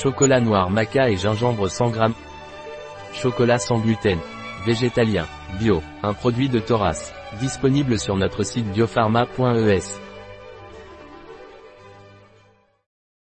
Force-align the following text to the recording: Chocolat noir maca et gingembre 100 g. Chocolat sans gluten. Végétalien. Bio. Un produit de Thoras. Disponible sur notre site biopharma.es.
Chocolat 0.00 0.40
noir 0.40 0.70
maca 0.70 1.10
et 1.10 1.16
gingembre 1.16 1.68
100 1.68 1.92
g. 1.92 2.00
Chocolat 3.14 3.58
sans 3.58 3.80
gluten. 3.80 4.20
Végétalien. 4.64 5.26
Bio. 5.58 5.82
Un 6.04 6.14
produit 6.14 6.48
de 6.48 6.60
Thoras. 6.60 7.12
Disponible 7.40 7.98
sur 7.98 8.16
notre 8.16 8.44
site 8.44 8.70
biopharma.es. 8.72 10.07